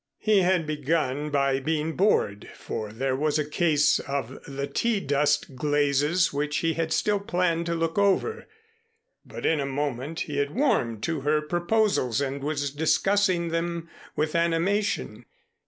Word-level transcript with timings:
He 0.17 0.39
had 0.39 0.65
begun 0.65 1.29
by 1.29 1.59
being 1.59 1.95
bored, 1.95 2.49
for 2.55 2.91
there 2.91 3.15
was 3.15 3.37
a 3.37 3.47
case 3.47 3.99
of 3.99 4.39
the 4.47 4.65
tea 4.65 4.99
dust 4.99 5.55
glazes 5.55 6.33
which 6.33 6.57
he 6.57 6.73
had 6.73 6.91
still 6.91 7.19
planned 7.19 7.67
to 7.67 7.75
look 7.75 7.99
over, 7.99 8.47
but 9.23 9.45
in 9.45 9.59
a 9.59 9.65
moment 9.67 10.21
he 10.21 10.37
had 10.37 10.55
warmed 10.55 11.03
to 11.03 11.19
her 11.21 11.39
proposals 11.39 12.19
and 12.19 12.41
was 12.43 12.71
discussing 12.71 13.49
them 13.49 13.91
with 14.15 14.33
animation. 14.33 15.25